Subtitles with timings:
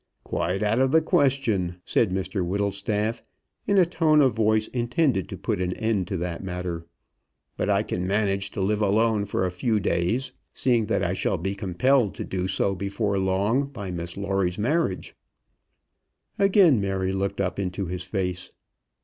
[0.23, 3.21] "Quite out of the question," said Mr Whittlestaff,
[3.67, 6.87] in a tone of voice intended to put an end to that matter.
[7.55, 11.37] "But I can manage to live alone for a few days, seeing that I shall
[11.37, 15.13] be compelled to do so before long, by Miss Lawrie's marriage."
[16.39, 18.49] Again Mary looked up into his face.